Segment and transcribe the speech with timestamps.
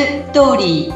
[0.00, 0.94] ストーリー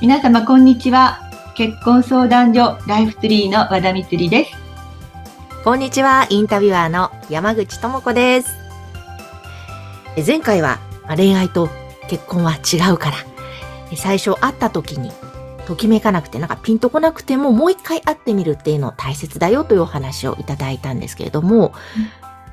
[0.00, 1.18] 皆様こんにちは
[1.56, 4.52] 結婚相談所ライフツリーの和田光です
[5.64, 8.48] こんにちは、インタビュアーの山口智子です。
[10.16, 11.68] え前回はまあ恋愛と
[12.08, 13.16] 結婚は違うから、
[13.92, 15.12] え最初会った時に
[15.66, 21.72] ときめかなくてなんかピンとこなくてももう一回会ってみるっていうの大切だよというお話をいただいたんですけれども、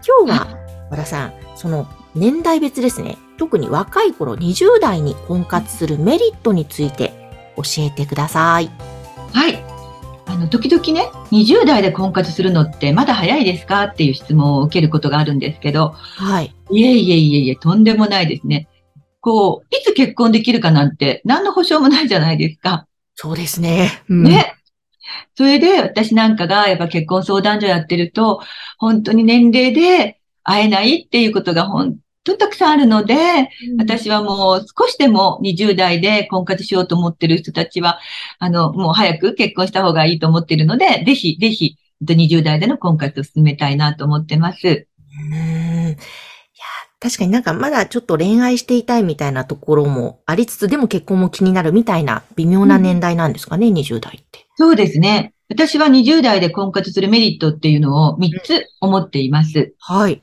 [0.06, 0.48] 今日は
[0.90, 7.14] 和田さん、その年代別ですね、特に若い頃20代に婚活するメリットについて
[7.56, 8.70] 教えてください。
[9.34, 9.64] はい。
[10.26, 16.54] あの時々ね20代で婚活するのってまだ早いですかっていう質問を受けることがあるんですけどはい。
[16.70, 18.68] いえいえいえいえとんでもないですね。
[19.22, 22.88] こういつ結婚できるかなんて何の保証もないじゃないですか
[23.22, 24.02] そうですね。
[24.08, 24.56] うん、ね。
[25.36, 28.42] それで私なんかがやっぱ結婚相談所やってると、
[28.78, 38.00] 本当に年齢で会えないっていうことが本当にたくさんあるので、私はもう少しでも20代で婚活しようと思ってる人たちは、
[38.40, 44.66] あの、もう早く結婚した方がいいと思ってるので、ぜひぜひ20代での婚活を進めたいなと思ってます。
[44.66, 45.98] うーん。
[47.02, 54.48] 確かになんかまだちょっと恋愛していたいみたいなところもありつつ、でも結婚も気になるみたいな微妙な年代なんですかね、20代って。
[54.58, 55.34] そうですね。
[55.50, 59.74] 私は20代で婚活するメリットっていうのを3つ思っています。
[59.80, 60.22] はい。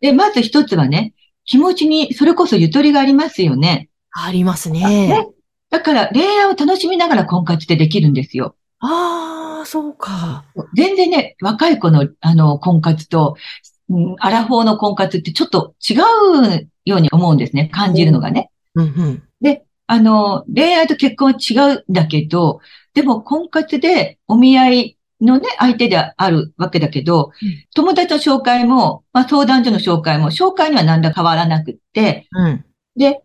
[0.00, 3.88] で、まず1つはね、気持ちにそれこそゆとりがありますよね。
[4.12, 5.28] ありますねね。
[5.70, 8.54] だから恋愛を楽しみながら婚活ってできるんですよ。
[8.80, 10.44] ああ、そうか。
[10.76, 13.36] 全然ね、若い子のあの婚活と、
[13.92, 15.94] うん、アラフォーの婚活ってちょっと違
[16.54, 17.70] うように思うんですね。
[17.72, 18.50] 感じるのがね。
[18.74, 19.22] うんうん。
[19.92, 22.60] あの、恋愛と結婚は違うんだけど、
[22.94, 32.64] でも婚活でお見合いのね、相手であるわけだけど、うん友達の紹介も、まあ、相談所の紹介も、紹介には何ら変わらなくって、うん。
[32.96, 33.20] で、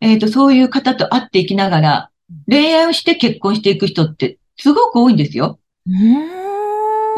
[0.00, 2.10] えっ、と、そういう方と会っていきながら、
[2.48, 5.58] 恋愛をして結婚していく人ってすごく多いんですよ。
[5.86, 6.43] うーん。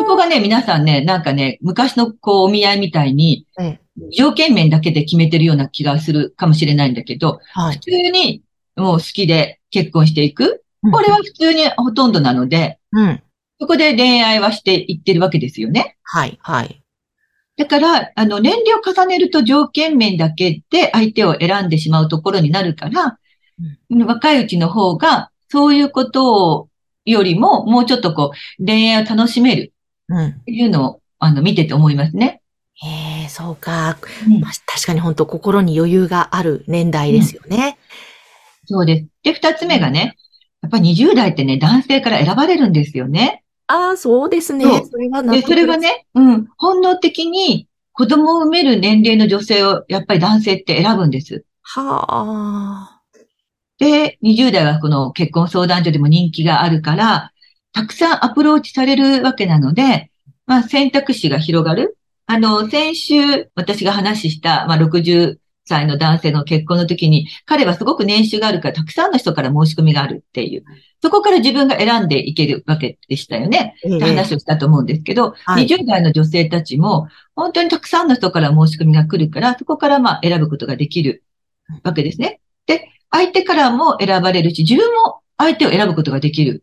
[0.06, 3.80] そこがね、皆さんね、なんかね、昔のこう、お見合いみたいに、ええ
[4.12, 7.80] 条件面だけで決めてるような気がするかもしれないんだけど、はい普。
[7.80, 8.42] 通に
[8.76, 10.62] もう好きで結婚していく。
[10.92, 13.22] これは普通にほとんどなので、うん。
[13.58, 15.96] そこで恋愛はしていってるわけですよね。
[16.02, 16.38] はい。
[16.42, 16.82] はい。
[17.56, 23.18] だから、あの、年齢を重ねると条件面だけで相手を選んでしまうところになるから、
[23.88, 26.68] 若いうちの方が、そういうことを
[27.06, 29.72] よりも、もうちょっとこう、恋愛を楽しめる
[30.08, 30.26] うん。
[30.28, 32.42] っていうのを、あの、見てて思いますね。
[32.74, 33.96] へえ、そうか。
[34.26, 37.78] うんまあ確かに本当心に余裕がある年代ですよね。
[38.66, 39.06] そうです。
[39.22, 40.16] で、二つ目がね、
[40.62, 43.44] やっぱり20代ってね、男性から選ばれるんですよね。
[43.66, 44.64] ああ、そうですね。
[44.64, 51.44] それは納で、得それはね、うん、本能的に子供を産める年齢の女性をやっぱり男性って選ぶんです。
[51.62, 53.00] はあ。
[53.78, 57.32] で、20代はこの結婚相談所でも人気があるから、
[57.76, 60.10] たくさんアプローチされるわけなので、
[60.46, 61.98] まあ選択肢が広がる。
[62.24, 70.64] あの、先週私が話した、まあ60歳の男性の結婚の時に、彼はすごく年収があるからたくさんの人から申し込みがあるっていう。
[71.02, 73.74] そこから自分が選んでいけるわけでしたよね。
[73.84, 81.24] ええって話をしたと思うんですけど、はい20代の女性たちも、本当にたくさんの人から申し込みが来るから、そこからまあ選ぶことができる
[81.82, 82.40] わけですね。
[82.64, 86.62] で、相手からも選ばれるし、自分も相手を選ぶことができる。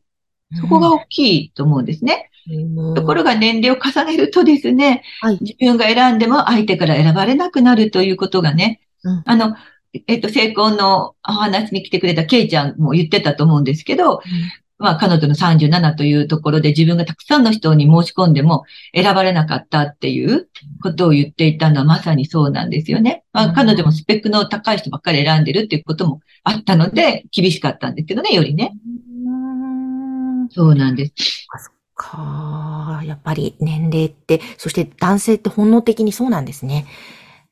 [0.60, 2.30] そこが大きいと思うんですね。
[2.50, 9.56] うんところが年齢を重ねるとですね、はい自分が選んでも相手から選ばれなくなるということがね、うんあの、
[10.08, 14.22] えっと、成婚のお話に来てくれたケイちゃんも言ってたと思うんですけど、
[14.80, 20.50] まあ、彼女の37というところで自分がたくさんの人に申し込んでも選ばれなかったっていう
[20.82, 23.24] ことを言っていたのはまさにそうなんですよね。
[23.32, 28.74] まあ、うん彼女もスペックの高い人ばっかり選んでるっていうこともあったので、厳しかったんですけどね、よりね。
[30.62, 31.14] うんそうなんです。
[31.96, 36.86] かやっぱり年齢って、そして男性って本能的にそうなんですね。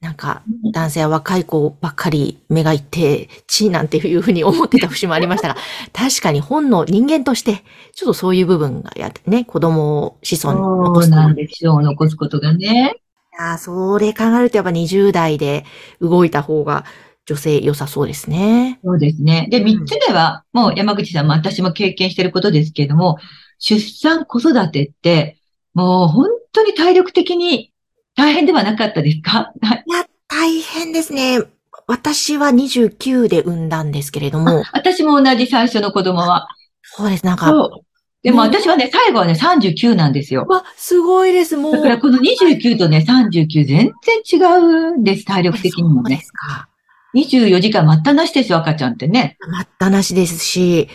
[0.01, 0.41] なんか、
[0.73, 5.55] 男性は若い子ばっかり目がいって、地位なんていうふうに思ってた節もありましたが、
[5.93, 7.63] 確かに本能、人間として、
[7.93, 11.79] ちょっとそういう部分がやってね、子供を子孫に残そうすなんですよ。
[11.81, 12.95] 残すことがね。
[13.39, 15.65] ああ、それ考えるとやっぱ20代で
[16.01, 16.83] 動いた方が
[17.27, 18.79] 女性良さそうですね。
[18.83, 19.47] そうですね。
[19.49, 23.17] で、うん三つ目は、もう山口さんも私も経験していることですけれども、
[23.59, 25.37] 出産、子育てって、
[25.73, 27.71] もう本当に体力的に
[28.15, 29.51] 大変ではなかったですか？
[29.61, 31.39] はいいや、大変ですね。
[31.87, 36.47] 私は29で産んだんですけれども、私も同じ最初の子供は。
[36.83, 37.25] そうです。
[37.25, 37.83] なんか、そ
[38.23, 40.45] でも私はね、最後はね、39なんですよ。
[40.47, 41.71] わ、すごいです、もう。
[41.73, 46.23] だからこの29とね、39全然違うんです、体力的にもねそうで。
[46.23, 46.69] すか。
[47.15, 49.37] 24時間待ったなしですよ、赤ちゃんってね。
[49.47, 50.87] 待ったなしですし、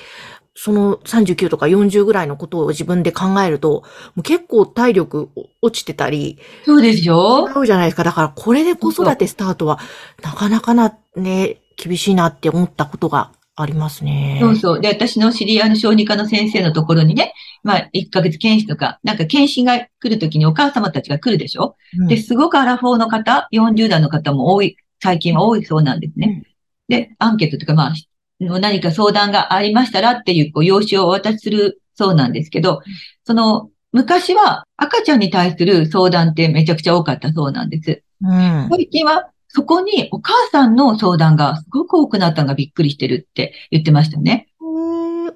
[0.54, 3.82] その39とか40ぐらいのことを自分で考えると、
[4.14, 5.28] もう結構体力
[5.60, 8.04] 落ちてたり、そうでしょ違うじゃないですか。
[8.04, 9.78] だからこれで子育てスタートは、
[10.22, 14.38] なかなかな、ね、厳しいなって思ったことがありますね。
[14.40, 14.80] そうそう。
[14.80, 26.44] で、私の知り合いの小児科の先生のところにね、まあ、1ヶ月検診とか、なんか検診が来るときにお母様たちが来るでしょ、うんで、すごくアラフォーの方、40代の方も多い、最近は多いそうなんですね。
[26.88, 27.94] で、アンケートとか、まあ、
[28.40, 32.82] 何か相談がありましたらっていう、こう、用紙をお渡しするそうなんですけど、
[33.24, 38.02] その、昔は赤ちゃんに対する相談ってめちゃくちゃ多かったそうなんです。
[38.20, 38.68] うん。
[38.70, 44.48] 最近はそこにお母さんの相談がすごく多くなったのがびっくりしてるって言ってましたね。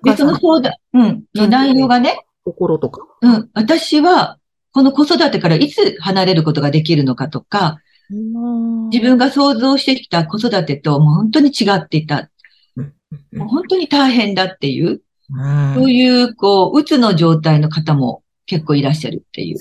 [0.04, 3.06] で、その相談、うん、の内容がね、心とか？
[3.22, 4.38] うん、私は
[4.72, 7.78] この子育てからいつ離れることができるのかとか、
[8.10, 12.30] 自分が想像してきた子育てともう本当に違っていた。
[12.76, 12.92] うん
[13.32, 15.02] もう本当に大変だっていう、
[15.32, 19.58] うんそういう、こう、うつの状態の方も結構いらっしゃるっていう。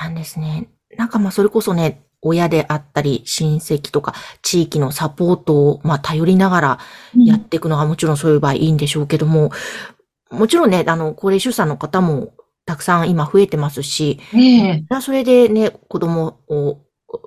[0.00, 0.68] なんですね。
[0.96, 6.78] なんかまあそれこそね、親であったり、親戚とか、地域のサポートをまあ頼りながら
[7.16, 9.50] やっていくのがもちろんそういう場合いいんでしょうけども、
[10.30, 12.32] もちろんね、あの、高齢出産の方も
[12.64, 15.00] たくさん今増えてますし、ねえ。
[15.00, 16.78] それでね、子供を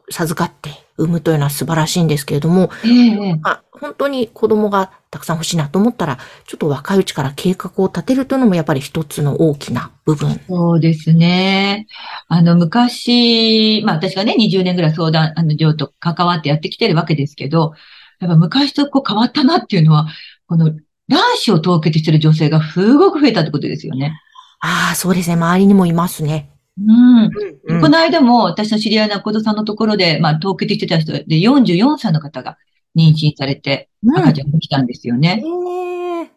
[0.09, 3.35] 授かって産むというのは素晴らしいんですけれども、ええ。
[3.35, 10.39] まあ、本当に子供がたくさん欲しいなと思ったら、ちょっと若いうちから計画を立てるというのもやっぱり一つの大きな部分。
[10.47, 11.87] そうですね。
[12.27, 17.73] あの、昔、まあ私がね、20年ぐらい相談、あの、上と関わってやってきてるわけですけど、
[18.19, 20.07] やっぱ昔とこう変わったなっていうのは、
[20.47, 20.71] この
[21.07, 24.13] 卵子を凍結してる女性がすごく増えたってことですよね。
[24.59, 25.33] ああ、そうですね。
[25.33, 26.50] 周りにもいますね。
[26.79, 27.29] うん。
[27.67, 32.57] うんこの間も私の知り合いの小戸さんのところで、まあ凍結してた人で44歳の方が
[32.95, 35.43] 妊娠されて赤ちゃんが来たんですよね。
[35.43, 36.31] ええ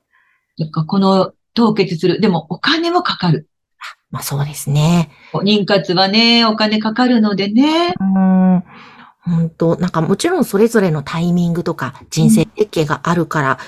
[0.56, 2.20] だからこの凍結する。
[2.20, 3.48] でもお金もかかる。
[4.10, 5.10] まあそうですね。
[5.32, 7.94] 妊活はね、お金かかるのでね。
[7.98, 8.62] うん。
[9.20, 13.58] 本当なんかもちろんそれぞれのタイミングとか人生設計があるから、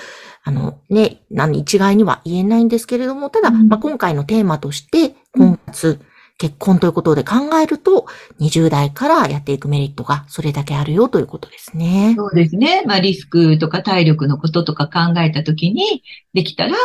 [0.43, 5.99] あのね、何一概には言えないんですけれども、ただ、うんまあ今回のテーマとして、婚活、
[6.37, 8.05] 結婚ということで考えると、
[8.39, 12.13] 20代からやっていくメリットがそれだけあるよということですね。
[12.15, 12.83] そうですね。
[12.85, 16.03] まあリスクとか体力のこととか考えたときに、
[16.33, 16.75] できたら、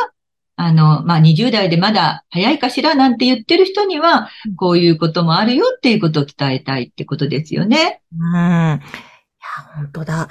[0.56, 8.00] あの、まあ20代でまだ早いかしらなんて言ってる人にはうん、こういうこともあるよっていうことを伝えたいってことですよね。
[8.16, 8.20] うん。
[8.20, 8.80] いや、
[9.76, 10.28] 本当だ。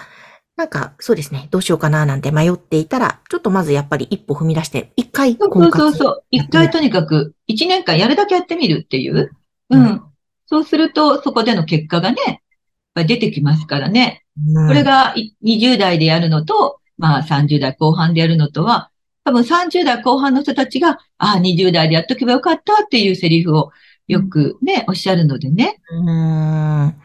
[0.57, 1.47] なんか、そうですね。
[1.49, 6.23] どうしようかななんて迷っていたら、ちょっとまずやっぱり一歩踏み出して、一回そうそうそう。
[6.29, 9.15] 一回とにかく、一年間やるだけやってみるっていう。
[9.15, 9.31] う
[9.69, 10.03] うんん。
[10.45, 12.41] そうすると、そこでの結果がね、
[12.95, 14.23] 出てきますからね。
[14.37, 18.91] うんこれがい20代でやるのと、まあ30代後半でやるのとは、
[19.23, 23.71] 多分30代後半の人たちが、ああ、20代でやっとけばよかったっていうセリフを
[24.07, 25.79] よくね、おっしゃるのでね。
[25.91, 26.95] うーん。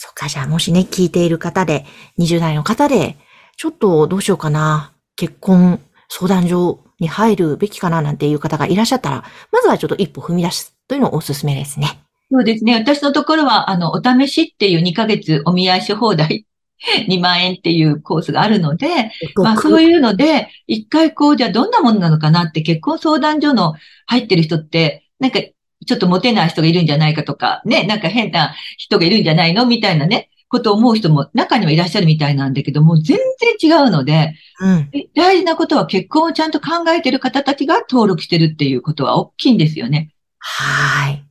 [0.00, 1.84] そっか、じゃあもしね、聞いている方で、
[2.20, 3.16] 20代の方で、
[3.56, 11.98] ちょっとどうしようかな、結婚相談所に入るべきかななんていう方がいらっしゃったら、まずはちょっと一歩踏み出すというのをおすすめですね。
[12.30, 12.74] そうですね。
[12.74, 16.46] 私のところは、あの、お試しっていう2ヶ月お見合いし放題
[17.08, 23.74] 2万円っていうコースがあるので、まあそういうので、一回こう、じゃあどんなものなのかなって結婚相談所の
[24.06, 25.40] 入ってる人って、なんか
[25.88, 33.18] ちょっとモテない人がいるんじゃないかとか、ね、なんか変な人がいるんじゃないのみたいなね、ことを思う人も中にはいらっしゃるみたいなんだけども、全
[33.60, 34.90] 然違うので、うん。
[34.92, 40.12] え大事なことは結婚をちゃんと考えてる方たちが登録してるっていうことは大きいんですよね。
[40.38, 41.24] はーい。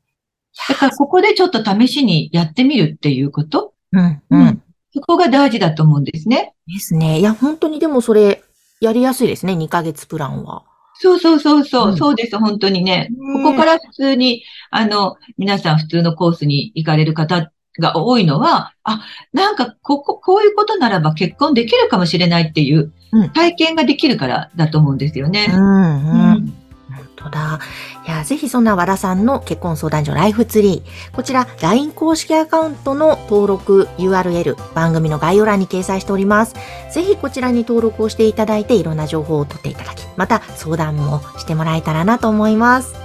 [0.70, 4.64] だからここでちょっと試しにやってみるっていうこと、うん、ううんん。
[4.94, 6.56] そこが大事だと思うんですね。
[6.68, 7.20] ですね。
[7.20, 8.42] いや、本当にでもそれ、
[8.82, 10.64] やりやすいですね、2ヶ月プランは。
[11.00, 13.10] そうそうそうそう、うんそうです、本当にね。
[13.10, 19.02] ねここから普通に、あの、皆さん普通のコースに行かれる方が多いのは、あ、
[19.34, 25.48] なんか、ここ、こういうことならば結婚できるかもしれないっていううん体験ができるからだと思うんですよね。
[25.50, 26.54] うん、ううん。
[26.90, 27.60] 本当だ。
[28.06, 31.16] いや、ぜひそんな和田さんの結婚相談所ライフツリー。
[31.16, 36.56] こちら、LINE 公式アカウントの登録 URL、番組の概要欄に掲載しております。
[36.92, 42.96] ぜひこちらに登録をしていただいて、いろんな情報を取っていただき、また相談もしてもらえたらなと思います。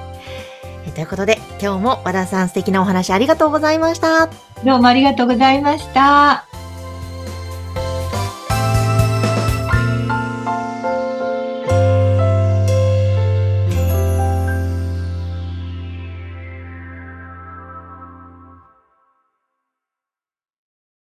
[0.95, 4.29] ということで、今日も和田さん素敵なお話ありがとうございました。
[4.65, 6.52] どうもありがとうございました。